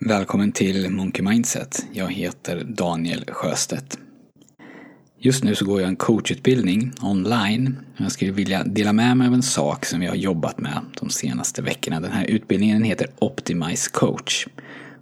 Välkommen 0.00 0.52
till 0.52 0.90
Monkey 0.90 1.22
Mindset. 1.22 1.86
Jag 1.92 2.12
heter 2.12 2.64
Daniel 2.64 3.24
Sjöstedt. 3.28 3.98
Just 5.18 5.44
nu 5.44 5.54
så 5.54 5.64
går 5.64 5.80
jag 5.80 5.88
en 5.88 5.96
coachutbildning 5.96 6.92
online. 7.02 7.76
Jag 7.96 8.12
skulle 8.12 8.32
vilja 8.32 8.64
dela 8.64 8.92
med 8.92 9.16
mig 9.16 9.28
av 9.28 9.34
en 9.34 9.42
sak 9.42 9.84
som 9.84 10.02
jag 10.02 10.10
har 10.10 10.16
jobbat 10.16 10.58
med 10.60 10.80
de 11.00 11.10
senaste 11.10 11.62
veckorna. 11.62 12.00
Den 12.00 12.12
här 12.12 12.24
utbildningen 12.24 12.82
heter 12.82 13.06
Optimize 13.18 13.90
Coach. 13.92 14.46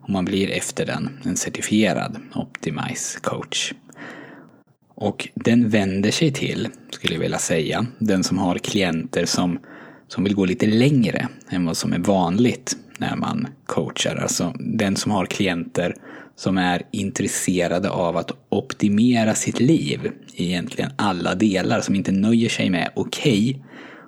Och 0.03 0.11
man 0.11 0.25
blir 0.25 0.51
efter 0.51 0.87
den 0.87 1.19
en 1.25 1.37
certifierad 1.37 2.17
Optimize 2.35 3.21
Coach. 3.21 3.73
Och 4.95 5.29
den 5.35 5.69
vänder 5.69 6.11
sig 6.11 6.33
till, 6.33 6.69
skulle 6.91 7.15
jag 7.15 7.21
vilja 7.21 7.39
säga, 7.39 7.87
den 7.99 8.25
som 8.25 8.39
har 8.39 8.59
klienter 8.59 9.27
som, 9.27 9.59
som 10.09 10.25
vill 10.25 10.35
gå 10.35 10.45
lite 10.45 10.67
längre 10.67 11.29
än 11.51 11.67
vad 11.67 11.77
som 11.77 11.93
är 11.93 11.99
vanligt 11.99 12.77
när 12.99 13.17
man 13.17 13.47
coachar. 13.67 14.17
Alltså 14.17 14.55
den 14.59 14.97
som 14.97 15.13
har 15.13 15.27
klienter 15.27 15.95
som 16.37 16.59
är 16.59 16.83
intresserade 16.91 17.91
av 17.91 18.17
att 18.17 18.31
optimera 18.49 19.35
sitt 19.35 19.61
liv 19.61 20.11
i 20.35 20.47
egentligen 20.47 20.91
alla 20.97 21.35
delar, 21.35 21.81
som 21.81 21.95
inte 21.95 22.13
nöjer 22.13 22.49
sig 22.49 22.71
med 22.71 22.91
okej 22.95 23.51
okay, 23.51 23.63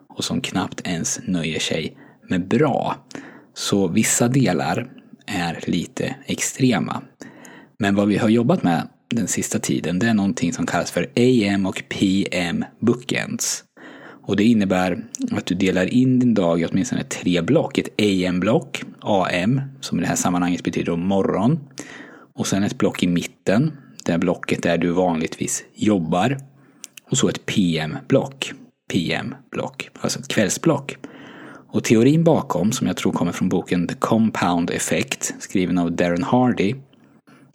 och 0.09 0.25
som 0.25 0.41
knappt 0.41 0.81
ens 0.85 1.21
nöjer 1.27 1.61
sig 1.61 1.97
med 2.29 2.49
bra. 2.49 2.97
Så 3.55 3.89
vissa 3.89 4.29
delar 4.29 4.91
är 5.27 5.61
lite 5.67 6.15
extrema. 6.27 7.03
Men 7.79 7.95
vad 7.95 8.09
vi 8.09 8.17
har 8.17 8.29
jobbat 8.29 8.63
med 8.63 8.89
den 9.11 9.29
sista 9.29 9.59
tiden, 9.59 9.99
det 9.99 10.07
är 10.07 10.15
någonting 10.15 10.53
som 10.53 10.67
kallas 10.67 10.91
för 10.91 11.11
AM 11.17 11.67
och 11.67 11.83
PM 11.89 12.65
bookends. 12.81 13.65
Och 14.23 14.37
det 14.37 14.45
innebär 14.45 15.05
att 15.31 15.47
du 15.47 15.55
delar 15.55 15.95
in 15.95 16.19
din 16.19 16.35
dag 16.35 16.61
i 16.61 16.67
åtminstone 16.67 17.05
tre 17.05 17.41
block. 17.41 17.79
Ett 17.79 17.89
AM-block, 17.99 18.83
AM, 19.01 19.61
som 19.81 19.99
i 19.99 20.01
det 20.03 20.09
här 20.09 20.17
sammanhanget 20.17 20.65
betyder 20.65 20.97
morgon. 20.97 21.61
Och 22.35 22.47
sen 22.47 22.63
ett 22.63 22.79
block 22.79 23.03
i 23.03 23.07
mitten, 23.07 23.73
det 24.05 24.19
blocket 24.19 24.63
där 24.63 24.79
du 24.79 24.91
vanligtvis 24.91 25.65
jobbar. 25.75 26.39
Och 27.11 27.19
så 27.19 27.29
ett 27.29 27.47
PM-block, 27.47 28.53
PM-block, 28.93 29.91
alltså 30.01 30.19
ett 30.21 30.29
kvällsblock. 30.29 30.97
Och 31.71 31.85
teorin 31.85 32.25
bakom, 32.25 32.73
som 32.73 32.87
jag 32.87 32.97
tror 32.97 33.13
kommer 33.13 33.33
från 33.33 33.49
boken 33.49 33.87
The 33.87 33.95
Compound 33.95 34.71
Effect, 34.71 35.35
skriven 35.39 35.79
av 35.79 35.93
Darren 35.93 36.23
Hardy, 36.23 36.75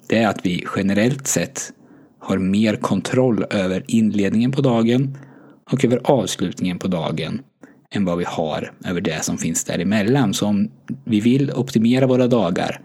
det 0.08 0.18
är 0.18 0.28
att 0.28 0.46
vi 0.46 0.66
generellt 0.76 1.28
sett 1.28 1.74
har 2.20 2.38
mer 2.38 2.76
kontroll 2.76 3.46
över 3.50 3.84
inledningen 3.88 4.52
på 4.52 4.62
dagen 4.62 5.18
och 5.72 5.86
över 5.86 6.02
avslutningen 6.04 6.80
på 6.80 6.88
dagen 6.88 7.42
än 7.92 8.06
vad 8.06 8.18
vi 8.18 8.26
har 8.28 8.72
över 8.86 9.02
det 9.02 9.24
som 9.24 9.38
finns 9.38 9.64
däremellan. 9.64 10.34
Så 10.34 10.48
om 10.48 10.72
vi 11.04 11.20
vill 11.20 11.52
optimera 11.52 12.08
våra 12.08 12.28
dagar 12.28 12.80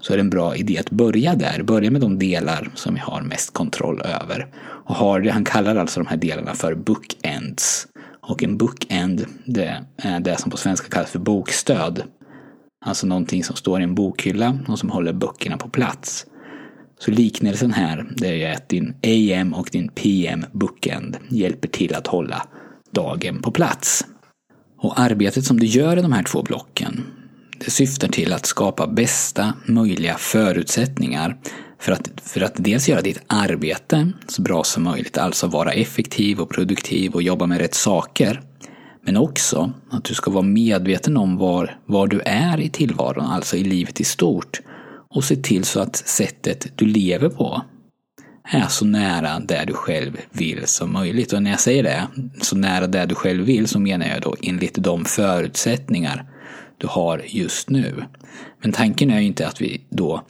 så 0.00 0.12
är 0.12 0.16
det 0.16 0.20
en 0.20 0.30
bra 0.30 0.56
idé 0.56 0.78
att 0.78 0.90
börja 0.90 1.34
där. 1.34 1.62
Börja 1.62 1.90
med 1.90 2.00
de 2.00 2.18
delar 2.18 2.70
som 2.74 2.94
vi 2.94 3.00
har 3.00 3.22
mest 3.22 3.54
kontroll 3.54 4.02
över. 4.02 4.46
Och 4.62 4.94
har 4.94 5.20
det, 5.20 5.30
han 5.30 5.44
kallar 5.44 5.76
alltså 5.76 6.00
de 6.00 6.06
här 6.06 6.16
delarna 6.16 6.54
för 6.54 6.74
bookends. 6.74 7.86
Och 8.20 8.42
en 8.42 8.56
bookend, 8.56 9.26
det 9.44 9.84
är 9.96 10.20
det 10.20 10.40
som 10.40 10.50
på 10.50 10.56
svenska 10.56 10.88
kallas 10.88 11.10
för 11.10 11.18
bokstöd. 11.18 12.02
Alltså 12.84 13.06
någonting 13.06 13.44
som 13.44 13.56
står 13.56 13.80
i 13.80 13.84
en 13.84 13.94
bokhylla 13.94 14.58
och 14.68 14.78
som 14.78 14.90
håller 14.90 15.12
böckerna 15.12 15.56
på 15.56 15.68
plats. 15.68 16.26
Så 17.00 17.10
liknelsen 17.10 17.72
här, 17.72 18.06
det 18.16 18.44
är 18.44 18.54
att 18.54 18.68
din 18.68 18.94
AM 19.02 19.54
och 19.54 19.68
din 19.72 19.88
PM 19.88 20.44
bookend 20.52 21.16
hjälper 21.28 21.68
till 21.68 21.94
att 21.94 22.06
hålla 22.06 22.46
dagen 22.90 23.42
på 23.42 23.50
plats. 23.50 24.06
Och 24.78 25.00
arbetet 25.00 25.44
som 25.44 25.60
du 25.60 25.66
gör 25.66 25.96
i 25.96 26.02
de 26.02 26.12
här 26.12 26.22
två 26.22 26.42
blocken, 26.42 27.04
det 27.64 27.70
syftar 27.70 28.08
till 28.08 28.32
att 28.32 28.46
skapa 28.46 28.86
bästa 28.86 29.54
möjliga 29.66 30.14
förutsättningar 30.18 31.36
för 31.78 31.92
att, 31.92 32.10
för 32.22 32.40
att 32.40 32.54
dels 32.56 32.88
göra 32.88 33.02
ditt 33.02 33.22
arbete 33.26 34.12
så 34.28 34.42
bra 34.42 34.64
som 34.64 34.82
möjligt, 34.82 35.18
alltså 35.18 35.46
vara 35.46 35.72
effektiv 35.72 36.40
och 36.40 36.50
produktiv 36.50 37.12
och 37.12 37.22
jobba 37.22 37.46
med 37.46 37.58
rätt 37.58 37.74
saker. 37.74 38.40
Men 39.02 39.16
också 39.16 39.72
att 39.90 40.04
du 40.04 40.14
ska 40.14 40.30
vara 40.30 40.42
medveten 40.42 41.16
om 41.16 41.36
var, 41.36 41.78
var 41.86 42.06
du 42.06 42.20
är 42.20 42.60
i 42.60 42.68
tillvaron, 42.68 43.24
alltså 43.24 43.56
i 43.56 43.64
livet 43.64 44.00
i 44.00 44.04
stort 44.04 44.60
och 45.14 45.24
se 45.24 45.36
till 45.36 45.64
så 45.64 45.80
att 45.80 45.96
sättet 45.96 46.72
du 46.74 46.86
lever 46.86 47.28
på 47.28 47.62
är 48.44 48.66
så 48.68 48.84
nära 48.84 49.40
där 49.40 49.66
du 49.66 49.72
själv 49.72 50.16
vill 50.30 50.66
som 50.66 50.92
möjligt. 50.92 51.32
Och 51.32 51.42
när 51.42 51.50
jag 51.50 51.60
säger 51.60 51.82
det, 51.82 52.06
så 52.40 52.56
nära 52.56 52.86
där 52.86 53.06
du 53.06 53.14
själv 53.14 53.44
vill, 53.44 53.68
så 53.68 53.80
menar 53.80 54.06
jag 54.06 54.22
då 54.22 54.36
enligt 54.42 54.74
de 54.74 55.04
förutsättningar 55.04 56.24
du 56.78 56.86
har 56.86 57.22
just 57.26 57.70
nu. 57.70 58.04
Men 58.62 58.72
tanken 58.72 59.10
är 59.10 59.20
ju 59.20 59.26
inte 59.26 59.48
att 59.48 59.60
vi 59.60 59.86
då 59.90 60.24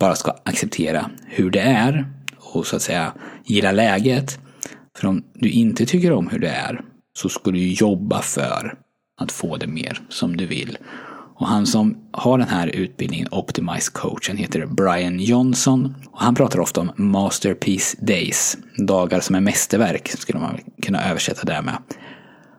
bara 0.00 0.14
ska 0.14 0.34
acceptera 0.44 1.10
hur 1.26 1.50
det 1.50 1.60
är 1.60 2.06
och 2.36 2.66
så 2.66 2.76
att 2.76 2.82
säga 2.82 3.12
gilla 3.44 3.72
läget. 3.72 4.38
För 4.98 5.08
om 5.08 5.24
du 5.34 5.50
inte 5.50 5.86
tycker 5.86 6.12
om 6.12 6.28
hur 6.28 6.38
det 6.38 6.48
är 6.48 6.80
så 7.12 7.28
ska 7.28 7.50
du 7.50 7.72
jobba 7.72 8.22
för 8.22 8.74
att 9.20 9.32
få 9.32 9.56
det 9.56 9.66
mer 9.66 10.00
som 10.08 10.36
du 10.36 10.46
vill. 10.46 10.78
Och 11.40 11.46
han 11.46 11.66
som 11.66 11.96
har 12.12 12.38
den 12.38 12.48
här 12.48 12.66
utbildningen, 12.66 13.28
Optimize 13.30 13.90
coachen, 13.92 14.36
heter 14.36 14.66
Brian 14.66 15.20
Johnson. 15.20 15.94
Och 16.10 16.20
han 16.20 16.34
pratar 16.34 16.60
ofta 16.60 16.80
om 16.80 16.90
Masterpiece 16.96 17.96
Days, 18.00 18.58
dagar 18.76 19.20
som 19.20 19.34
är 19.34 19.40
mästerverk, 19.40 20.08
skulle 20.08 20.38
man 20.38 20.58
kunna 20.82 21.10
översätta 21.10 21.44
det 21.44 21.62
med. 21.62 21.76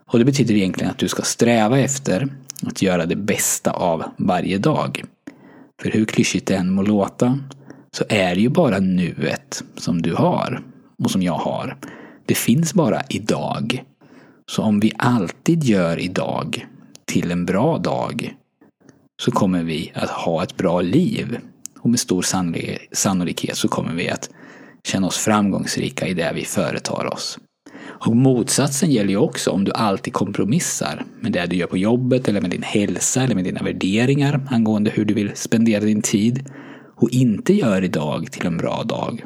Och 0.07 0.19
det 0.19 0.25
betyder 0.25 0.55
egentligen 0.55 0.91
att 0.91 0.97
du 0.97 1.07
ska 1.07 1.23
sträva 1.23 1.79
efter 1.79 2.27
att 2.67 2.81
göra 2.81 3.05
det 3.05 3.15
bästa 3.15 3.71
av 3.71 4.03
varje 4.17 4.57
dag. 4.57 5.03
För 5.81 5.91
hur 5.91 6.05
klyschigt 6.05 6.47
det 6.47 6.55
än 6.55 6.73
må 6.73 6.81
låta, 6.81 7.39
så 7.91 8.03
är 8.09 8.35
det 8.35 8.41
ju 8.41 8.49
bara 8.49 8.79
nuet 8.79 9.63
som 9.77 10.01
du 10.01 10.13
har 10.13 10.63
och 11.03 11.11
som 11.11 11.21
jag 11.21 11.37
har. 11.37 11.77
Det 12.25 12.35
finns 12.35 12.73
bara 12.73 13.01
idag. 13.09 13.83
Så 14.51 14.63
om 14.63 14.79
vi 14.79 14.91
alltid 14.97 15.63
gör 15.63 15.99
idag 15.99 16.67
till 17.05 17.31
en 17.31 17.45
bra 17.45 17.77
dag 17.77 18.35
så 19.21 19.31
kommer 19.31 19.63
vi 19.63 19.91
att 19.95 20.09
ha 20.09 20.43
ett 20.43 20.57
bra 20.57 20.81
liv. 20.81 21.37
Och 21.79 21.89
med 21.89 21.99
stor 21.99 22.21
sannolikhet 22.91 23.57
så 23.57 23.67
kommer 23.67 23.93
vi 23.93 24.09
att 24.09 24.29
känna 24.83 25.07
oss 25.07 25.17
framgångsrika 25.17 26.07
i 26.07 26.13
det 26.13 26.31
vi 26.35 26.45
företar 26.45 27.13
oss. 27.13 27.37
Och 27.83 28.15
motsatsen 28.15 28.91
gäller 28.91 29.09
ju 29.09 29.17
också 29.17 29.51
om 29.51 29.63
du 29.63 29.71
alltid 29.71 30.13
kompromissar 30.13 31.05
med 31.19 31.31
det 31.31 31.45
du 31.45 31.55
gör 31.55 31.67
på 31.67 31.77
jobbet 31.77 32.27
eller 32.27 32.41
med 32.41 32.49
din 32.49 32.63
hälsa 32.63 33.23
eller 33.23 33.35
med 33.35 33.43
dina 33.43 33.63
värderingar 33.63 34.47
angående 34.51 34.91
hur 34.91 35.05
du 35.05 35.13
vill 35.13 35.31
spendera 35.35 35.81
din 35.81 36.01
tid 36.01 36.49
och 36.95 37.09
inte 37.09 37.53
gör 37.53 37.83
idag 37.83 38.31
till 38.31 38.45
en 38.45 38.57
bra 38.57 38.83
dag. 38.83 39.23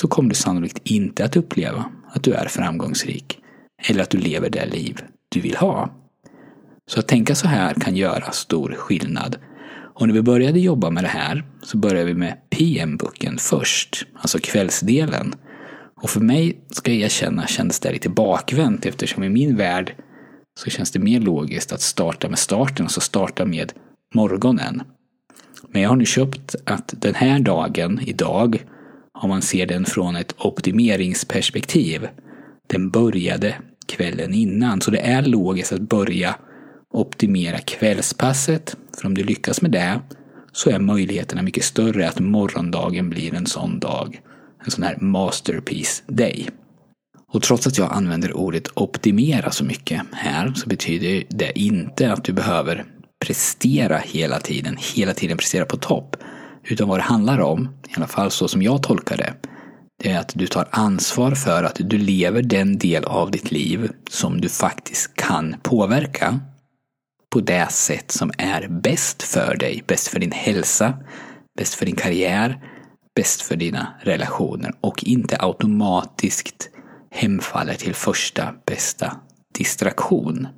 Så 0.00 0.08
kommer 0.08 0.28
du 0.28 0.34
sannolikt 0.34 0.80
inte 0.84 1.24
att 1.24 1.36
uppleva 1.36 1.84
att 2.08 2.22
du 2.22 2.32
är 2.32 2.48
framgångsrik 2.48 3.38
eller 3.88 4.02
att 4.02 4.10
du 4.10 4.18
lever 4.18 4.50
det 4.50 4.66
liv 4.66 5.00
du 5.28 5.40
vill 5.40 5.56
ha. 5.56 5.90
Så 6.90 7.00
att 7.00 7.08
tänka 7.08 7.34
så 7.34 7.48
här 7.48 7.74
kan 7.74 7.96
göra 7.96 8.32
stor 8.32 8.74
skillnad. 8.78 9.36
Och 9.94 10.06
när 10.06 10.14
vi 10.14 10.22
började 10.22 10.60
jobba 10.60 10.90
med 10.90 11.04
det 11.04 11.08
här 11.08 11.44
så 11.62 11.76
började 11.76 12.04
vi 12.04 12.14
med 12.14 12.36
PM-boken 12.50 13.38
först, 13.38 14.06
alltså 14.14 14.38
kvällsdelen. 14.42 15.34
Och 16.02 16.10
för 16.10 16.20
mig, 16.20 16.60
ska 16.70 16.92
jag 16.92 17.00
erkänna, 17.00 17.46
kändes 17.46 17.80
det 17.80 17.92
lite 17.92 18.08
bakvänt 18.08 18.86
eftersom 18.86 19.24
i 19.24 19.28
min 19.28 19.56
värld 19.56 19.94
så 20.60 20.70
känns 20.70 20.90
det 20.90 20.98
mer 20.98 21.20
logiskt 21.20 21.72
att 21.72 21.80
starta 21.80 22.28
med 22.28 22.38
starten, 22.38 22.86
alltså 22.86 23.00
starta 23.00 23.44
med 23.44 23.72
morgonen. 24.14 24.82
Men 25.68 25.82
jag 25.82 25.88
har 25.88 25.96
nu 25.96 26.06
köpt 26.06 26.54
att 26.64 26.94
den 26.96 27.14
här 27.14 27.38
dagen, 27.38 28.00
idag, 28.02 28.64
om 29.18 29.28
man 29.28 29.42
ser 29.42 29.66
den 29.66 29.84
från 29.84 30.16
ett 30.16 30.34
optimeringsperspektiv, 30.38 32.08
den 32.66 32.90
började 32.90 33.54
kvällen 33.86 34.34
innan. 34.34 34.80
Så 34.80 34.90
det 34.90 34.98
är 34.98 35.22
logiskt 35.22 35.72
att 35.72 35.80
börja 35.80 36.36
optimera 36.94 37.58
kvällspasset. 37.58 38.76
För 38.98 39.06
om 39.06 39.14
du 39.14 39.24
lyckas 39.24 39.62
med 39.62 39.70
det 39.70 40.00
så 40.52 40.70
är 40.70 40.78
möjligheterna 40.78 41.42
mycket 41.42 41.64
större 41.64 42.08
att 42.08 42.18
morgondagen 42.18 43.10
blir 43.10 43.34
en 43.34 43.46
sån 43.46 43.80
dag. 43.80 44.20
En 44.64 44.70
sån 44.70 44.84
här 44.84 44.96
masterpiece 45.00 46.02
day. 46.06 46.48
Och 47.32 47.42
trots 47.42 47.66
att 47.66 47.78
jag 47.78 47.92
använder 47.92 48.36
ordet 48.36 48.68
optimera 48.74 49.50
så 49.50 49.64
mycket 49.64 50.02
här 50.12 50.52
så 50.54 50.68
betyder 50.68 51.24
det 51.28 51.58
inte 51.58 52.12
att 52.12 52.24
du 52.24 52.32
behöver 52.32 52.84
prestera 53.26 53.98
hela 53.98 54.40
tiden, 54.40 54.76
hela 54.94 55.14
tiden 55.14 55.36
prestera 55.36 55.64
på 55.64 55.76
topp. 55.76 56.16
Utan 56.64 56.88
vad 56.88 56.98
det 56.98 57.02
handlar 57.02 57.40
om, 57.40 57.68
i 57.88 57.92
alla 57.96 58.06
fall 58.06 58.30
så 58.30 58.48
som 58.48 58.62
jag 58.62 58.82
tolkar 58.82 59.16
det, 59.16 59.34
det 60.02 60.10
är 60.10 60.18
att 60.18 60.32
du 60.34 60.46
tar 60.46 60.68
ansvar 60.70 61.30
för 61.30 61.64
att 61.64 61.76
du 61.78 61.98
lever 61.98 62.42
den 62.42 62.78
del 62.78 63.04
av 63.04 63.30
ditt 63.30 63.50
liv 63.50 63.90
som 64.10 64.40
du 64.40 64.48
faktiskt 64.48 65.14
kan 65.14 65.56
påverka 65.62 66.40
på 67.32 67.40
det 67.40 67.72
sätt 67.72 68.10
som 68.10 68.30
är 68.38 68.68
bäst 68.68 69.22
för 69.22 69.56
dig, 69.56 69.84
bäst 69.86 70.08
för 70.08 70.20
din 70.20 70.32
hälsa, 70.32 70.94
bäst 71.58 71.74
för 71.74 71.86
din 71.86 71.96
karriär, 71.96 72.60
bäst 73.16 73.42
för 73.42 73.56
dina 73.56 73.94
relationer 74.02 74.72
och 74.80 75.04
inte 75.04 75.36
automatiskt 75.40 76.70
hemfaller 77.10 77.74
till 77.74 77.94
första 77.94 78.54
bästa 78.66 79.16
distraktion. 79.58 80.48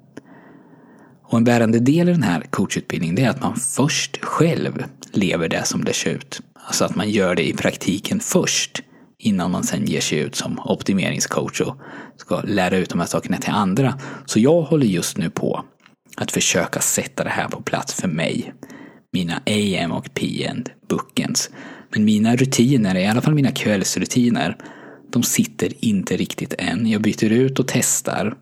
Och 1.24 1.38
en 1.38 1.44
bärande 1.44 1.78
del 1.78 2.08
i 2.08 2.12
den 2.12 2.22
här 2.22 2.40
coachutbildningen 2.50 3.18
är 3.18 3.30
att 3.30 3.42
man 3.42 3.56
först 3.56 4.24
själv 4.24 4.84
lever 5.12 5.48
det 5.48 5.64
som 5.64 5.84
det 5.84 5.92
ser 5.92 6.10
ut. 6.10 6.40
Alltså 6.66 6.84
att 6.84 6.96
man 6.96 7.10
gör 7.10 7.34
det 7.34 7.48
i 7.48 7.52
praktiken 7.52 8.20
först 8.20 8.82
innan 9.18 9.50
man 9.50 9.62
sen 9.62 9.86
ger 9.86 10.00
sig 10.00 10.18
ut 10.18 10.34
som 10.34 10.58
optimeringscoach 10.58 11.60
och 11.60 11.76
ska 12.16 12.40
lära 12.40 12.76
ut 12.76 12.90
de 12.90 13.00
här 13.00 13.06
sakerna 13.06 13.36
till 13.36 13.52
andra. 13.52 13.98
Så 14.26 14.40
jag 14.40 14.62
håller 14.62 14.86
just 14.86 15.18
nu 15.18 15.30
på 15.30 15.64
att 16.18 16.32
försöka 16.32 16.80
sätta 16.80 17.24
det 17.24 17.30
här 17.30 17.48
på 17.48 17.62
plats 17.62 17.94
för 17.94 18.08
mig. 18.08 18.52
Mina 19.12 19.42
AM 19.46 19.92
och 19.92 20.14
PN, 20.14 20.64
bookends. 20.88 21.50
Men 21.90 22.04
mina 22.04 22.36
rutiner, 22.36 22.96
i 22.96 23.06
alla 23.06 23.20
fall 23.20 23.34
mina 23.34 23.50
kvällsrutiner, 23.50 24.56
de 25.10 25.22
sitter 25.22 25.84
inte 25.84 26.16
riktigt 26.16 26.54
än. 26.58 26.86
Jag 26.86 27.02
byter 27.02 27.32
ut 27.32 27.58
och 27.58 27.68
testar. 27.68 28.36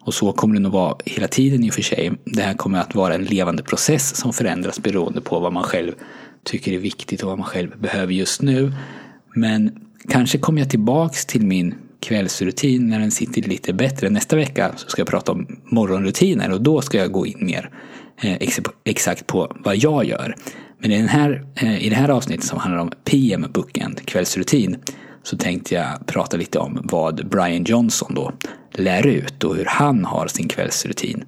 Och 0.00 0.14
så 0.14 0.32
kommer 0.32 0.54
det 0.54 0.60
nog 0.60 0.72
vara 0.72 0.96
hela 1.04 1.28
tiden 1.28 1.64
i 1.64 1.70
och 1.70 1.74
för 1.74 1.82
sig. 1.82 2.12
Det 2.24 2.42
här 2.42 2.54
kommer 2.54 2.80
att 2.80 2.94
vara 2.94 3.14
en 3.14 3.24
levande 3.24 3.62
process 3.62 4.16
som 4.16 4.32
förändras 4.32 4.82
beroende 4.82 5.20
på 5.20 5.40
vad 5.40 5.52
man 5.52 5.62
själv 5.62 5.92
tycker 6.44 6.72
är 6.72 6.78
viktigt 6.78 7.22
och 7.22 7.28
vad 7.28 7.38
man 7.38 7.46
själv 7.46 7.78
behöver 7.78 8.12
just 8.12 8.42
nu. 8.42 8.72
Men 9.34 9.80
kanske 10.08 10.38
kommer 10.38 10.60
jag 10.60 10.70
tillbaks 10.70 11.26
till 11.26 11.46
min 11.46 11.74
kvällsrutin 12.04 12.88
när 12.88 12.98
den 12.98 13.10
sitter 13.10 13.42
lite 13.42 13.72
bättre. 13.72 14.10
Nästa 14.10 14.36
vecka 14.36 14.72
så 14.76 14.88
ska 14.88 15.00
jag 15.00 15.08
prata 15.08 15.32
om 15.32 15.46
morgonrutiner 15.64 16.52
och 16.52 16.60
då 16.62 16.80
ska 16.80 16.98
jag 16.98 17.12
gå 17.12 17.26
in 17.26 17.46
mer 17.46 17.70
eh, 18.22 18.36
exakt 18.84 19.26
på 19.26 19.56
vad 19.64 19.76
jag 19.76 20.04
gör. 20.04 20.34
Men 20.78 20.92
i, 20.92 20.98
den 20.98 21.08
här, 21.08 21.46
eh, 21.54 21.86
i 21.86 21.88
det 21.88 21.96
här 21.96 22.08
avsnittet 22.08 22.44
som 22.44 22.58
handlar 22.58 22.80
om 22.80 22.90
PM 23.04 23.46
Bookend, 23.52 24.06
kvällsrutin, 24.06 24.76
så 25.22 25.36
tänkte 25.36 25.74
jag 25.74 26.06
prata 26.06 26.36
lite 26.36 26.58
om 26.58 26.80
vad 26.82 27.28
Brian 27.28 27.64
Johnson 27.64 28.14
då 28.14 28.32
lär 28.72 29.06
ut 29.06 29.44
och 29.44 29.56
hur 29.56 29.64
han 29.64 30.04
har 30.04 30.26
sin 30.26 30.48
kvällsrutin. 30.48 31.24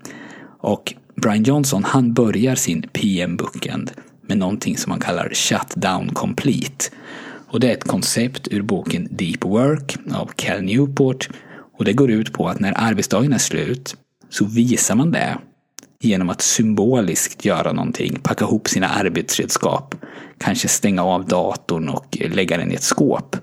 Och 0.61 0.94
Brian 1.22 1.43
Johnson, 1.43 1.84
han 1.84 2.14
börjar 2.14 2.55
sin 2.55 2.82
PM 2.82 3.37
Bookend 3.37 3.90
med 4.29 4.38
någonting 4.38 4.76
som 4.76 4.90
han 4.90 5.00
kallar 5.00 5.31
Shutdown 5.34 6.08
Complete. 6.08 6.84
Och 7.48 7.60
det 7.60 7.69
är 7.69 7.72
ett 7.72 7.84
koncept 7.84 8.48
ur 8.50 8.62
boken 8.62 9.08
Deep 9.10 9.44
Work 9.44 9.96
av 10.12 10.31
Cal 10.37 10.62
Newport. 10.62 11.28
Och 11.78 11.84
det 11.84 11.93
går 11.93 12.10
ut 12.10 12.32
på 12.32 12.48
att 12.48 12.60
när 12.60 12.72
arbetsdagen 12.76 13.32
är 13.32 13.38
slut 13.38 13.96
så 14.31 14.44
visar 14.44 14.94
man 14.94 15.12
det 15.12 15.38
genom 16.00 16.31
att 16.31 16.43
symboliskt 16.43 17.44
göra 17.44 17.72
någonting, 17.72 18.19
packa 18.22 18.44
ihop 18.44 18.69
sina 18.69 18.88
arbetsredskap, 18.88 19.94
kanske 20.38 20.69
stänga 20.69 21.04
av 21.04 21.26
datorn 21.26 21.88
och 21.88 22.19
lägga 22.20 22.56
den 22.56 22.72
i 22.72 22.75
ett 22.75 22.82
skåp 22.82 23.37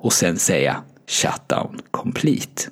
och 0.00 0.12
sen 0.12 0.38
säga 0.38 0.82
shutdown 1.08 1.80
complete. 1.90 2.62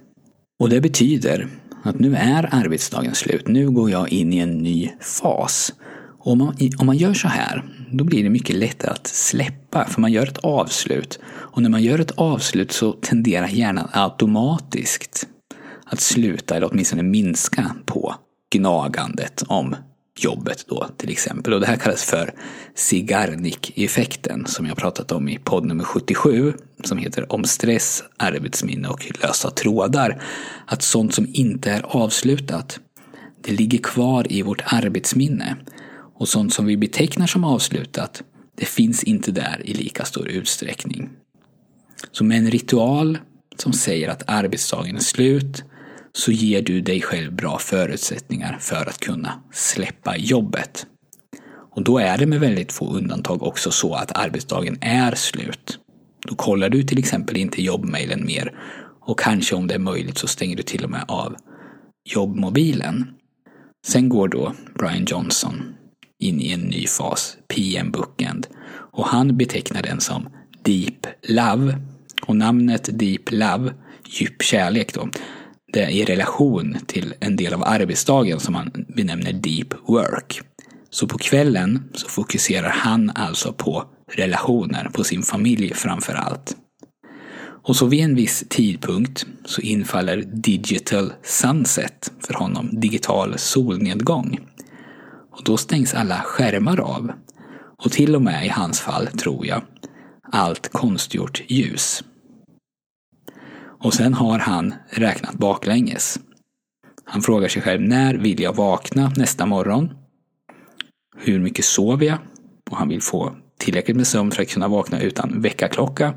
Och 0.59 0.69
det 0.69 0.81
betyder 0.81 1.49
att 1.83 1.99
nu 1.99 2.17
är 2.17 2.49
arbetsdagen 2.55 3.15
slut. 3.15 3.49
Nu 3.49 3.71
går 3.71 3.91
jag 3.91 4.09
in 4.09 4.33
i 4.33 4.39
en 4.39 4.59
ny 4.59 4.91
fas. 5.01 5.73
Och 6.19 6.33
om 6.33 6.39
man, 6.39 6.55
om 6.79 6.87
man 6.87 6.97
gör 6.97 7.15
så 7.15 7.29
här, 7.29 7.65
då 7.91 8.05
blir 8.05 8.23
det 8.23 8.31
mycket 8.31 8.57
lättare 8.57 8.91
att 8.91 9.07
släppa, 9.07 9.85
för 9.85 10.01
man 10.01 10.13
gör 10.13 10.27
ett 10.27 10.39
avslut. 10.39 11.19
Och 11.25 11.63
när 11.63 11.71
man 11.71 11.83
gör 11.83 11.99
ett 11.99 12.11
avslut 12.11 12.73
så 12.73 12.93
tenderar 12.93 13.49
hjärnan 13.49 13.89
automatiskt 13.93 15.29
att 15.85 16.01
sluta, 16.01 16.57
eller 16.57 16.71
åtminstone 16.73 17.03
minska 17.03 17.75
på 17.87 18.15
gnagandet 18.51 19.43
om 19.47 19.77
jobbet 20.19 20.65
då 20.69 20.87
till 20.97 21.11
exempel. 21.11 21.53
Och 21.53 21.61
det 21.61 21.67
här 21.67 21.77
kallas 21.77 22.05
för 22.05 22.35
Cigarnik-effekten 22.75 24.47
som 24.47 24.67
jag 24.67 24.77
pratat 24.77 25.13
om 25.13 25.29
i 25.29 25.39
podd 25.39 25.65
nummer 25.65 25.85
77 25.85 26.53
som 26.85 26.99
heter 26.99 27.33
Om 27.33 27.45
stress, 27.45 28.05
arbetsminne 28.17 28.89
och 28.89 29.13
lösa 29.23 29.51
trådar. 29.51 30.23
Att 30.67 30.83
sånt 30.83 31.15
som 31.15 31.27
inte 31.33 31.71
är 31.71 31.83
avslutat, 31.83 32.81
det 33.41 33.53
ligger 33.53 33.79
kvar 33.79 34.33
i 34.33 34.43
vårt 34.43 34.63
arbetsminne. 34.67 35.57
Och 36.21 36.29
sånt 36.29 36.55
som 36.55 36.67
vi 36.67 36.77
betecknar 36.77 37.27
som 37.27 37.45
avslutat, 37.45 38.23
det 38.57 38.65
finns 38.65 39.05
inte 39.05 39.33
där 39.33 39.63
i 39.65 39.75
lika 39.75 40.05
stor 40.05 40.29
utsträckning. 40.29 41.09
Så 42.13 42.25
med 42.25 42.39
en 42.39 42.51
ritual 42.51 43.19
som 43.57 43.73
säger 43.73 44.09
att 44.09 44.23
arbetsdagen 44.27 44.97
är 44.97 45.01
slut 45.01 45.65
så 46.13 46.33
ger 46.33 46.63
du 46.63 46.81
dig 46.81 47.01
själv 47.01 47.35
bra 47.35 47.59
förutsättningar 47.59 48.59
för 48.61 48.87
att 48.89 48.99
kunna 48.99 49.43
släppa 49.53 50.17
jobbet. 50.17 50.87
Och 51.75 51.85
då 51.85 51.99
är 51.99 52.19
det 52.19 52.27
med 52.27 52.41
väldigt 52.41 52.73
få 52.73 52.93
undantag 52.93 53.43
också 53.43 53.71
så 53.71 53.95
att 53.95 54.19
arbetsdagen 54.19 54.79
är 54.81 55.15
slut. 55.15 55.79
Då 56.27 56.35
kollar 56.35 56.69
du 56.69 56.83
till 56.83 56.99
exempel 56.99 57.37
inte 57.37 57.63
jobbmailen 57.63 58.27
mer 58.27 58.55
och 59.01 59.19
kanske 59.19 59.57
om 59.57 59.67
det 59.67 59.75
är 59.75 59.79
möjligt 59.79 60.19
så 60.19 60.27
stänger 60.27 60.57
du 60.57 60.63
till 60.63 60.85
och 60.85 60.91
med 60.91 61.05
av 61.09 61.37
jobbmobilen. 62.05 63.07
Sen 63.87 64.09
går 64.09 64.29
då 64.29 64.55
Brian 64.75 65.05
Johnson 65.05 65.75
in 66.21 66.41
i 66.41 66.53
en 66.53 66.61
ny 66.61 66.87
fas, 66.87 67.37
PM 67.49 67.91
Bookend, 67.91 68.47
och 68.93 69.07
han 69.07 69.37
betecknar 69.37 69.83
den 69.83 70.01
som 70.01 70.29
Deep 70.63 71.07
Love. 71.23 71.79
Och 72.23 72.37
namnet 72.37 72.99
Deep 72.99 73.31
Love, 73.31 73.75
djup 74.09 74.43
kärlek 74.43 74.95
då, 74.95 75.09
det 75.73 75.83
är 75.83 75.91
i 75.91 76.05
relation 76.05 76.77
till 76.87 77.15
en 77.21 77.37
del 77.37 77.55
av 77.55 77.63
arbetsdagen 77.63 78.41
som 78.41 78.55
han 78.55 78.71
benämner 78.97 79.33
deep 79.33 79.75
work. 79.87 80.41
Så 80.91 81.07
på 81.07 81.19
kvällen 81.19 81.83
så 81.95 82.09
fokuserar 82.09 82.71
han 82.71 83.11
alltså 83.15 83.53
på 83.53 83.85
relationer, 84.13 84.89
på 84.93 85.05
sin 85.05 85.23
familj 85.23 85.75
framför 85.75 86.15
allt. 86.15 86.57
Och 87.63 87.77
så 87.77 87.87
vid 87.87 88.05
en 88.05 88.15
viss 88.15 88.45
tidpunkt 88.49 89.27
så 89.45 89.61
infaller 89.61 90.17
digital 90.27 91.13
sunset 91.23 92.13
för 92.27 92.35
honom, 92.35 92.71
digital 92.73 93.39
solnedgång. 93.39 94.39
Och 95.41 95.47
då 95.47 95.57
stängs 95.57 95.95
alla 95.95 96.23
skärmar 96.23 96.81
av. 96.81 97.13
Och 97.85 97.93
till 97.93 98.15
och 98.15 98.23
med 98.23 98.47
i 98.47 98.49
hans 98.49 98.81
fall, 98.81 99.07
tror 99.07 99.47
jag, 99.47 99.63
allt 100.33 100.69
konstgjort 100.69 101.43
ljus. 101.49 102.05
Och 103.81 103.95
sen 103.95 104.15
har 104.15 104.39
han 104.39 104.75
räknat 104.91 105.35
baklänges. 105.35 106.19
Han 107.05 107.23
frågar 107.23 107.49
sig 107.49 107.63
själv 107.63 107.81
när 107.81 108.15
vill 108.15 108.41
jag 108.41 108.57
vakna 108.57 109.13
nästa 109.17 109.47
morgon? 109.47 109.95
Hur 111.17 111.39
mycket 111.39 111.65
sover 111.65 112.07
jag? 112.07 112.19
Och 112.71 112.77
han 112.77 112.89
vill 112.89 113.03
få 113.03 113.37
tillräckligt 113.59 113.97
med 113.97 114.07
sömn 114.07 114.31
för 114.31 114.43
att 114.43 114.49
kunna 114.49 114.69
vakna 114.69 115.01
utan 115.01 115.43
väckarklocka. 115.43 116.15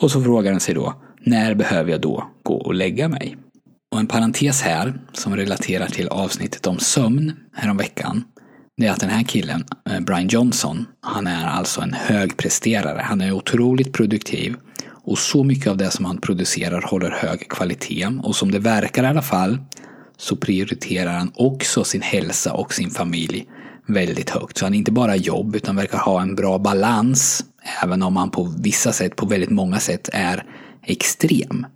Och 0.00 0.10
så 0.10 0.22
frågar 0.22 0.50
han 0.50 0.60
sig 0.60 0.74
då, 0.74 1.02
när 1.20 1.54
behöver 1.54 1.90
jag 1.90 2.00
då 2.00 2.30
gå 2.42 2.54
och 2.54 2.74
lägga 2.74 3.08
mig? 3.08 3.36
Och 3.90 3.98
en 3.98 4.06
parentes 4.06 4.62
här, 4.62 5.00
som 5.12 5.36
relaterar 5.36 5.86
till 5.86 6.08
avsnittet 6.08 6.66
om 6.66 6.78
sömn 6.78 7.32
häromveckan, 7.54 8.24
det 8.76 8.86
är 8.86 8.90
att 8.90 9.00
den 9.00 9.10
här 9.10 9.24
killen, 9.24 9.64
eh, 9.90 10.00
Brian 10.00 10.28
Johnson, 10.28 10.86
han 11.00 11.26
är 11.26 11.46
alltså 11.46 11.80
en 11.80 11.92
högpresterare. 11.92 13.00
Han 13.04 13.20
är 13.20 13.32
otroligt 13.32 13.92
produktiv 13.92 14.56
och 15.04 15.18
så 15.18 15.44
mycket 15.44 15.66
av 15.66 15.76
det 15.76 15.90
som 15.90 16.04
han 16.04 16.20
producerar 16.20 16.82
håller 16.82 17.10
hög 17.10 17.48
kvalitet. 17.48 18.06
Och 18.22 18.36
som 18.36 18.50
det 18.50 18.58
verkar 18.58 19.04
i 19.04 19.06
alla 19.06 19.22
fall 19.22 19.58
så 20.16 20.36
prioriterar 20.36 21.12
han 21.12 21.32
också 21.34 21.84
sin 21.84 22.02
hälsa 22.02 22.52
och 22.52 22.74
sin 22.74 22.90
familj 22.90 23.46
väldigt 23.86 24.30
högt. 24.30 24.58
Så 24.58 24.66
han 24.66 24.74
är 24.74 24.78
inte 24.78 24.92
bara 24.92 25.16
jobb 25.16 25.56
utan 25.56 25.76
verkar 25.76 25.98
ha 25.98 26.22
en 26.22 26.34
bra 26.34 26.58
balans. 26.58 27.44
Även 27.82 28.02
om 28.02 28.16
han 28.16 28.30
på 28.30 28.54
vissa 28.58 28.92
sätt, 28.92 29.16
på 29.16 29.26
väldigt 29.26 29.50
många 29.50 29.80
sätt 29.80 30.08
är 30.12 30.44
extrem. 30.82 31.66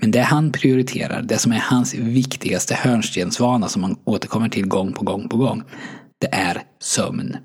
Men 0.00 0.10
det 0.10 0.20
han 0.20 0.52
prioriterar, 0.52 1.22
det 1.22 1.38
som 1.38 1.52
är 1.52 1.58
hans 1.58 1.94
viktigaste 1.94 2.74
hörnstensvana 2.74 3.68
som 3.68 3.82
han 3.82 3.96
återkommer 4.04 4.48
till 4.48 4.66
gång 4.66 4.92
på 4.92 5.04
gång 5.04 5.28
på 5.28 5.36
gång. 5.36 5.62
Det 6.18 6.34
är 6.34 6.62
sömn. 6.78 7.36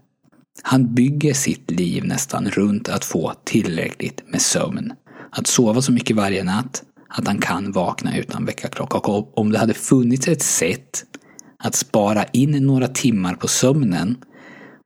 Han 0.64 0.94
bygger 0.94 1.34
sitt 1.34 1.72
liv 1.72 2.06
nästan 2.06 2.50
runt 2.50 2.90
att 2.90 3.06
få 3.06 3.34
tillräckligt 3.44 4.24
med 4.28 4.42
sömn 4.42 4.94
att 5.32 5.48
sova 5.48 5.82
så 5.82 5.92
mycket 5.92 6.16
varje 6.16 6.44
natt 6.44 6.84
att 7.08 7.28
han 7.28 7.38
kan 7.38 7.72
vakna 7.72 8.18
utan 8.18 8.46
väckarklocka. 8.46 8.98
Och 8.98 9.38
om 9.38 9.52
det 9.52 9.60
hade 9.60 9.74
funnits 9.74 10.28
ett 10.28 10.42
sätt 10.42 11.06
att 11.60 11.76
spara 11.76 12.24
in 12.24 12.52
några 12.52 12.88
timmar 12.88 13.36
på 13.36 13.48
sömnen 13.48 14.18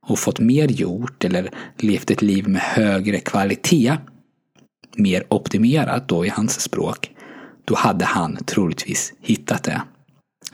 och 0.06 0.18
fått 0.18 0.40
mer 0.40 0.68
gjort 0.68 1.24
eller 1.24 1.50
levt 1.78 2.10
ett 2.10 2.22
liv 2.22 2.48
med 2.48 2.62
högre 2.62 3.20
kvalitet, 3.20 3.96
mer 4.96 5.24
optimerat 5.28 6.08
då 6.08 6.26
i 6.26 6.28
hans 6.28 6.60
språk, 6.60 7.10
då 7.70 7.76
hade 7.76 8.04
han 8.04 8.36
troligtvis 8.36 9.12
hittat 9.20 9.62
det. 9.62 9.82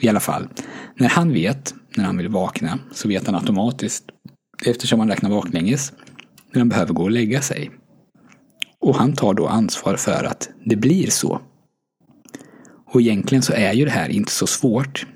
I 0.00 0.08
alla 0.08 0.20
fall, 0.20 0.48
när 0.94 1.08
han 1.08 1.32
vet 1.32 1.74
när 1.96 2.04
han 2.04 2.16
vill 2.16 2.28
vakna 2.28 2.78
så 2.92 3.08
vet 3.08 3.26
han 3.26 3.34
automatiskt, 3.34 4.04
eftersom 4.64 5.00
han 5.00 5.08
räknar 5.08 5.30
baklänges, 5.30 5.92
när 6.52 6.60
han 6.60 6.68
behöver 6.68 6.94
gå 6.94 7.02
och 7.02 7.10
lägga 7.10 7.42
sig. 7.42 7.70
Och 8.80 8.96
han 8.96 9.12
tar 9.12 9.34
då 9.34 9.46
ansvar 9.46 9.96
för 9.96 10.24
att 10.24 10.48
det 10.64 10.76
blir 10.76 11.10
så. 11.10 11.40
Och 12.86 13.00
egentligen 13.00 13.42
så 13.42 13.52
är 13.52 13.72
ju 13.72 13.84
det 13.84 13.90
här 13.90 14.08
inte 14.08 14.32
så 14.32 14.46
svårt. 14.46 15.06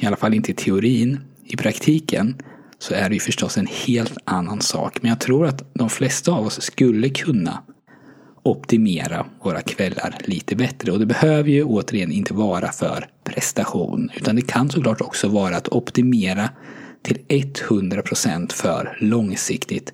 I 0.00 0.06
alla 0.06 0.16
fall 0.16 0.34
inte 0.34 0.50
i 0.50 0.54
teorin. 0.54 1.20
I 1.44 1.56
praktiken 1.56 2.36
så 2.78 2.94
är 2.94 3.08
det 3.08 3.14
ju 3.14 3.20
förstås 3.20 3.58
en 3.58 3.68
helt 3.86 4.16
annan 4.24 4.60
sak. 4.60 5.02
Men 5.02 5.08
jag 5.08 5.20
tror 5.20 5.46
att 5.46 5.74
de 5.74 5.90
flesta 5.90 6.32
av 6.32 6.46
oss 6.46 6.62
skulle 6.62 7.08
kunna 7.08 7.62
optimera 8.46 9.26
våra 9.42 9.60
kvällar 9.60 10.16
lite 10.24 10.56
bättre. 10.56 10.92
Och 10.92 10.98
det 10.98 11.06
behöver 11.06 11.50
ju 11.50 11.64
återigen 11.64 12.12
inte 12.12 12.34
vara 12.34 12.72
för 12.72 13.06
prestation. 13.24 14.10
Utan 14.16 14.36
det 14.36 14.42
kan 14.42 14.70
såklart 14.70 15.00
också 15.00 15.28
vara 15.28 15.56
att 15.56 15.68
optimera 15.68 16.50
till 17.02 17.18
100% 17.28 18.52
för 18.52 18.96
långsiktigt 19.00 19.92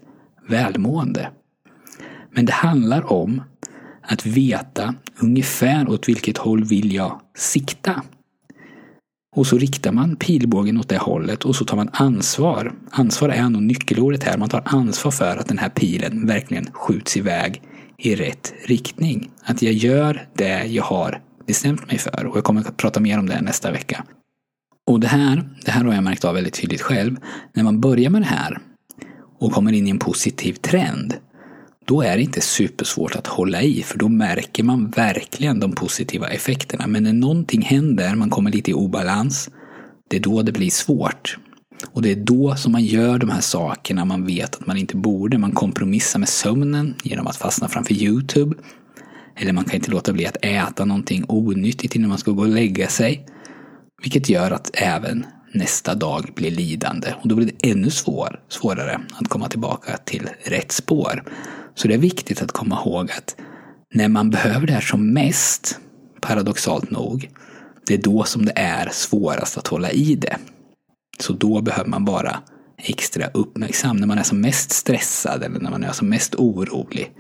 välmående. 0.49 1.31
Men 2.31 2.47
det 2.47 2.53
handlar 2.53 3.13
om 3.13 3.43
att 4.03 4.27
veta 4.27 4.95
ungefär 5.21 5.89
åt 5.91 6.09
vilket 6.09 6.39
håll 6.39 6.65
vill 6.65 6.95
jag 6.95 7.21
sikta. 7.37 8.03
Och 9.37 9.47
så 9.47 9.59
riktar 9.59 9.93
man 9.93 10.17
pilbågen 10.17 10.79
åt 10.79 10.89
det 10.89 10.99
hållet 10.99 11.45
och 11.45 11.57
så 11.57 11.65
tar 11.65 11.77
man 11.77 11.91
ansvar. 11.93 12.73
Ansvar 12.91 13.29
är 13.29 13.49
nog 13.49 13.63
nyckelordet 13.63 14.23
här. 14.23 14.39
Man 14.39 14.49
tar 14.49 14.63
ansvar 14.65 15.11
för 15.11 15.37
att 15.37 15.49
den 15.49 15.59
här 15.59 15.69
pilen 15.69 16.27
verkligen 16.27 16.73
skjuts 16.73 17.17
iväg 17.17 17.63
i 17.99 18.15
rätt 18.15 18.55
riktning. 18.65 19.31
Att 19.45 19.63
jag 19.63 19.73
gör 19.73 20.29
det 20.35 20.65
jag 20.65 20.85
har 20.85 21.23
bestämt 21.47 21.87
mig 21.87 21.99
för. 21.99 22.27
Och 22.27 22.37
jag 22.37 22.45
kommer 22.45 22.61
att 22.61 22.77
prata 22.77 23.01
mer 23.01 23.19
om 23.19 23.27
det 23.27 23.41
nästa 23.41 23.71
vecka. 23.71 24.05
Och 24.87 25.01
det 25.01 25.09
här, 25.09 25.51
det 25.65 25.71
här 25.71 25.85
har 25.85 25.95
jag 25.95 26.05
märkt 26.05 26.25
av 26.25 26.35
väldigt 26.35 26.55
tydligt 26.55 26.83
själv. 26.83 27.17
När 27.55 27.63
man 27.63 27.81
börjar 27.81 28.11
med 28.11 28.23
det 28.23 28.27
här 28.27 28.59
och 29.39 29.53
kommer 29.53 29.73
in 29.73 29.87
i 29.87 29.91
en 29.91 29.99
positiv 29.99 30.53
trend 30.53 31.15
då 31.85 32.03
är 32.03 32.17
det 32.17 32.23
inte 32.23 32.41
supersvårt 32.41 33.17
att 33.17 33.27
hålla 33.27 33.63
i 33.63 33.83
för 33.83 33.99
då 33.99 34.09
märker 34.09 34.63
man 34.63 34.91
verkligen 34.91 35.61
de 35.61 35.73
positiva 35.73 36.29
effekterna. 36.29 36.87
Men 36.87 37.03
när 37.03 37.13
någonting 37.13 37.63
händer, 37.63 38.15
man 38.15 38.31
kommer 38.31 38.51
lite 38.51 38.71
i 38.71 38.75
obalans, 38.75 39.51
det 40.11 40.17
är 40.17 40.21
då 40.21 40.43
det 40.43 40.53
blir 40.53 40.71
svårt. 40.71 41.39
Och 41.87 42.03
det 42.03 42.11
är 42.11 42.17
då 42.17 42.57
som 42.57 42.73
man 42.73 42.85
gör 42.85 43.19
de 43.19 43.31
här 43.31 43.41
sakerna 43.41 44.05
man 44.05 44.27
vet 44.27 44.55
att 44.55 44.67
man 44.67 44.77
inte 44.77 44.97
borde. 44.97 45.39
Man 45.39 45.53
kompromissar 45.53 46.19
med 46.19 46.29
sömnen 46.29 46.95
genom 47.05 47.27
att 47.27 47.37
fastna 47.37 47.69
framför 47.69 47.95
YouTube. 47.95 48.57
Eller 49.37 49.53
man 49.53 49.65
kan 49.65 49.75
inte 49.75 49.91
låta 49.91 50.13
bli 50.13 50.27
att 50.27 50.45
äta 50.45 50.85
någonting 50.85 51.25
onyttigt 51.29 51.97
innan 51.97 52.09
man 52.09 52.19
ska 52.19 52.31
gå 52.31 52.43
och 52.43 52.49
lägga 52.49 52.89
sig. 52.89 53.27
Vilket 54.03 54.29
gör 54.29 54.51
att 54.51 54.71
även 54.75 55.27
nästa 55.55 55.95
dag 55.95 56.31
blir 56.35 56.51
lidande. 56.51 57.15
Och 57.23 57.29
då 57.29 57.35
blir 57.35 57.47
det 57.47 57.71
ännu 57.71 57.91
svår, 57.91 58.41
svårare 58.49 59.01
att 59.13 59.29
komma 59.29 59.49
tillbaka 59.49 59.97
till 59.97 60.29
rätt 60.45 60.73
spår. 60.73 61.25
Så 61.75 61.89
det 61.89 61.95
är 61.95 61.99
viktigt 61.99 62.43
att 62.43 62.53
komma 62.53 62.81
ihåg 62.85 63.11
att 63.11 63.37
när 63.95 64.09
man 64.09 64.31
behöver 64.31 64.67
det 64.67 64.73
här 64.73 64.81
som 64.81 65.13
mest, 65.13 65.79
paradoxalt 66.21 66.91
nog, 66.91 67.31
det 67.87 67.95
är 67.95 67.99
då 67.99 68.25
som 68.25 68.45
det 68.45 68.53
är 68.57 68.89
svårast 68.93 69.59
att 69.59 69.67
hålla 69.67 69.91
i 69.91 70.15
det. 70.15 70.37
Så 71.19 71.33
då 71.33 71.61
behöver 71.61 71.91
man 71.91 72.05
vara 72.05 72.37
extra 72.77 73.27
uppmärksam. 73.27 73.97
När 73.97 74.07
man 74.07 74.19
är 74.19 74.23
som 74.23 74.41
mest 74.41 74.73
stressad 74.73 75.43
eller 75.43 75.61
när 75.61 75.71
man 75.71 75.85
är 75.85 75.93
som 75.93 76.09
mest 76.09 76.35
orolig. 76.35 77.13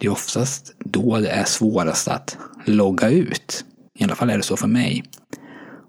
Det 0.00 0.06
är 0.06 0.10
oftast 0.10 0.74
då 0.78 1.18
det 1.18 1.30
är 1.30 1.44
svårast 1.44 2.08
att 2.08 2.36
logga 2.64 3.10
ut. 3.10 3.64
I 3.98 4.04
alla 4.04 4.14
fall 4.14 4.30
är 4.30 4.36
det 4.36 4.42
så 4.42 4.56
för 4.56 4.68
mig. 4.68 5.04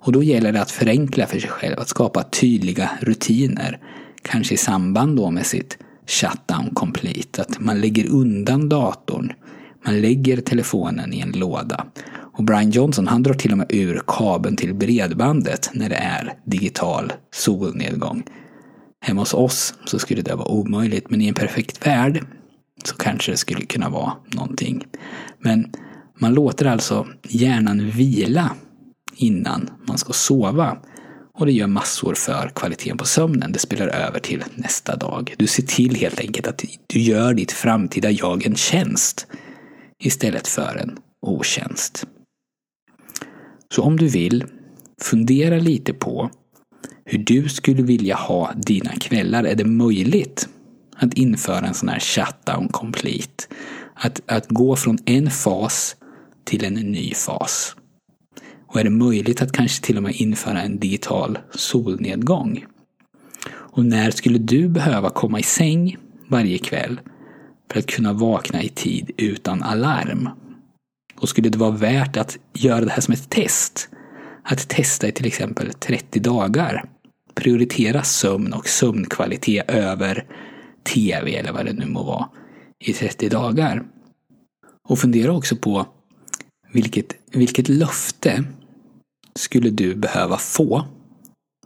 Och 0.02 0.12
då 0.12 0.24
gäller 0.24 0.52
det 0.52 0.62
att 0.62 0.72
förenkla 0.72 1.28
för 1.28 1.40
sig 1.40 1.50
själv, 1.50 1.80
att 1.80 1.90
skapa 1.90 2.24
tydliga 2.24 2.90
rutiner. 3.02 3.80
Kanske 4.22 4.54
i 4.54 4.58
samband 4.58 5.18
då 5.18 5.32
med 5.32 5.46
sitt 5.46 5.78
shutdown 6.08 6.70
complete. 6.74 7.42
Att 7.42 7.60
man 7.60 7.82
lägger 7.82 8.10
undan 8.10 8.70
datorn. 8.70 9.34
Man 9.86 10.02
lägger 10.02 10.42
telefonen 10.42 11.14
i 11.14 11.20
en 11.20 11.32
låda. 11.32 11.86
Och 12.38 12.44
Brian 12.44 12.72
Johnson 12.72 13.08
han 13.08 13.24
drar 13.24 13.34
till 13.34 13.52
och 13.52 13.58
med 13.58 13.68
ur 13.70 14.02
kabeln 14.08 14.56
till 14.56 14.74
bredbandet 14.74 15.70
när 15.74 15.90
det 15.90 15.96
är 15.96 16.34
digital 16.46 17.14
solnedgång. 17.34 18.24
Hemma 19.02 19.22
hos 19.22 19.34
oss 19.34 19.74
så 19.86 20.00
skulle 20.00 20.22
det 20.22 20.36
vara 20.36 20.48
omöjligt 20.48 21.10
men 21.10 21.22
i 21.22 21.28
en 21.28 21.34
perfekt 21.34 21.88
värld 21.88 22.26
så 22.84 22.96
kanske 22.96 23.32
det 23.32 23.38
skulle 23.38 23.66
kunna 23.66 23.90
vara 23.90 24.14
någonting. 24.34 24.86
Men 25.40 25.72
man 26.20 26.34
låter 26.34 26.66
alltså 26.66 27.08
hjärnan 27.30 27.90
vila 27.90 28.52
innan 29.16 29.70
man 29.88 29.98
ska 29.98 30.14
sova. 30.14 30.78
Och 31.34 31.46
det 31.46 31.52
gör 31.52 31.68
massor 31.68 32.14
för 32.14 32.52
kvaliteten 32.56 32.98
på 32.98 33.06
sömnen. 33.06 33.52
Det 33.52 33.60
spelar 33.60 33.88
över 33.88 34.20
till 34.20 34.44
nästa 34.56 34.96
dag. 34.96 35.34
Du 35.38 35.48
ser 35.48 35.64
till 35.64 35.96
helt 35.96 36.20
enkelt 36.20 36.48
att 36.48 36.64
du 36.88 37.00
gör 37.00 37.34
ditt 37.34 37.52
framtida 37.52 38.12
jag 38.12 38.46
en 38.46 38.56
tjänst 38.56 39.28
istället 40.00 40.48
för 40.48 40.76
en 40.76 40.98
otjänst. 41.22 42.06
Så 43.76 43.84
om 43.84 43.98
du 43.98 44.08
vill, 44.08 44.44
fundera 45.02 45.60
lite 45.60 45.94
på 45.94 46.30
hur 47.06 47.20
du 47.20 47.50
skulle 47.50 47.84
vilja 47.84 48.16
ha 48.16 48.54
dina 48.54 48.92
kvällar. 48.92 49.44
Är 49.44 49.56
det 49.56 49.66
möjligt 49.66 50.50
att 50.96 51.14
införa 51.14 51.68
en 51.68 51.74
sån 51.74 51.90
här 51.90 52.00
shutdown 52.00 52.68
complete? 52.68 53.44
Att, 53.94 54.22
att 54.26 54.50
gå 54.50 54.76
från 54.76 54.98
en 55.06 55.32
fas 55.32 55.96
till 56.44 56.66
en 56.66 56.74
ny 56.74 57.14
fas. 57.14 57.76
Och 58.68 58.80
är 58.80 58.84
det 58.84 58.90
möjligt 58.90 59.42
att 59.42 59.52
kanske 59.52 59.86
till 59.86 59.98
och 59.98 60.04
med 60.04 60.16
införa 60.16 60.62
en 60.62 60.80
digital 60.80 61.40
solnedgång? 61.52 62.66
Och 63.50 63.86
när 63.86 64.12
skulle 64.12 64.38
du 64.38 64.70
behöva 64.70 65.10
komma 65.10 65.40
i 65.40 65.44
säng 65.44 65.98
varje 66.30 66.58
kväll 66.58 67.00
för 67.72 67.80
att 67.80 67.88
kunna 67.88 68.14
vakna 68.14 68.64
i 68.64 68.70
tid 68.70 69.12
utan 69.18 69.64
alarm? 69.64 70.30
Och 71.18 71.30
skulle 71.30 71.50
det 71.50 71.58
vara 71.58 71.72
värt 71.72 72.18
att 72.18 72.38
göra 72.54 72.86
det 72.86 72.92
här 72.92 73.02
som 73.02 73.14
ett 73.14 73.30
test? 73.30 73.90
Att 74.44 74.70
testa 74.70 75.08
i 75.08 75.12
till 75.12 75.26
exempel 75.26 75.74
30 75.74 76.20
dagar. 76.20 76.86
Prioritera 77.36 78.04
sömn 78.04 78.54
och 78.54 78.68
sömnkvalitet 78.68 79.70
över 79.70 80.26
tv 80.84 81.36
eller 81.36 81.52
vad 81.52 81.66
det 81.66 81.74
nu 81.74 81.86
må 81.86 82.04
vara 82.04 82.30
i 82.80 82.94
30 82.94 83.30
dagar. 83.30 83.84
Och 84.88 85.00
fundera 85.00 85.34
också 85.34 85.56
på 85.56 85.86
vilket, 86.74 87.14
vilket 87.32 87.70
löfte 87.70 88.44
skulle 89.36 89.70
du 89.70 89.96
behöva 89.96 90.38
få 90.38 90.86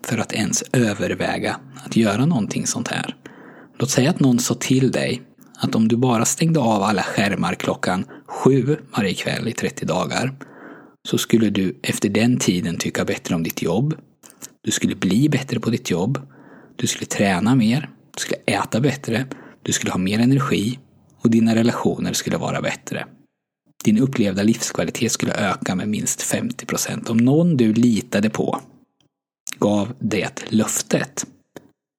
för 0.04 0.18
att 0.18 0.34
ens 0.34 0.64
överväga 0.74 1.60
att 1.86 1.96
göra 1.96 2.26
någonting 2.26 2.68
sånt 2.68 2.88
här? 2.88 3.16
Låt 3.78 3.90
säga 3.90 4.10
att 4.10 4.20
någon 4.20 4.40
sa 4.40 4.54
till 4.54 4.92
dig 4.92 5.22
att 5.58 5.76
om 5.76 5.88
du 5.88 5.98
bara 5.98 6.26
stängde 6.26 6.60
av 6.60 6.84
alla 6.84 7.04
skärmar 7.04 7.56
klockan 7.56 8.06
sju 8.30 8.78
varje 8.98 9.14
kväll 9.14 9.48
i 9.48 9.54
30 9.54 9.86
dagar 9.86 10.34
så 11.08 11.18
skulle 11.18 11.50
du 11.50 11.80
efter 11.84 12.10
den 12.10 12.38
tiden 12.38 12.78
tycka 12.78 13.06
bättre 13.06 13.36
om 13.36 13.44
ditt 13.44 13.62
jobb. 13.62 13.94
Du 14.62 14.72
skulle 14.72 14.96
bli 14.96 15.30
bättre 15.30 15.60
på 15.60 15.70
ditt 15.70 15.90
jobb. 15.90 16.20
Du 16.76 16.88
skulle 16.88 17.06
träna 17.06 17.56
mer. 17.56 17.90
Du 18.16 18.20
skulle 18.20 18.42
äta 18.46 18.80
bättre. 18.80 19.26
Du 19.64 19.72
skulle 19.72 19.92
ha 19.92 20.00
mer 20.00 20.20
energi 20.20 20.80
och 21.22 21.30
dina 21.30 21.56
relationer 21.56 22.14
skulle 22.14 22.38
vara 22.38 22.62
bättre. 22.62 23.06
Din 23.84 24.00
upplevda 24.00 24.44
livskvalitet 24.44 25.12
skulle 25.12 25.34
öka 25.34 25.76
med 25.76 25.90
minst 25.90 26.22
50 26.22 26.66
procent. 26.66 27.10
Om 27.10 27.18
någon 27.18 27.58
du 27.58 27.74
litade 27.74 28.30
på 28.30 28.62
gav 29.60 29.94
det 30.00 30.52
löftet, 30.52 31.26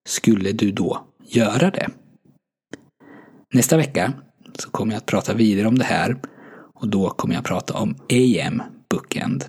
skulle 0.09 0.53
du 0.53 0.73
då 0.73 1.07
göra 1.27 1.71
det? 1.71 1.89
Nästa 3.55 3.77
vecka 3.77 4.13
så 4.61 4.71
kommer 4.71 4.93
jag 4.93 4.99
att 4.99 5.07
prata 5.07 5.35
vidare 5.35 5.69
om 5.69 5.79
det 5.79 5.85
här 5.85 6.17
och 6.75 6.89
då 6.89 7.11
kommer 7.11 7.35
jag 7.35 7.41
att 7.41 7.47
prata 7.47 7.75
om 7.75 7.97
AM 8.09 8.63
Bookend. 8.91 9.45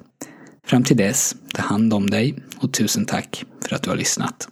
Fram 0.68 0.84
till 0.84 0.98
dess, 0.98 1.36
ta 1.54 1.62
hand 1.62 1.94
om 1.94 2.10
dig 2.10 2.36
och 2.58 2.74
tusen 2.74 3.06
tack 3.06 3.46
för 3.66 3.76
att 3.76 3.84
du 3.84 3.90
har 3.90 3.98
lyssnat. 3.98 4.48